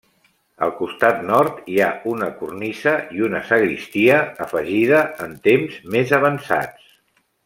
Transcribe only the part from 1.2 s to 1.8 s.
nord hi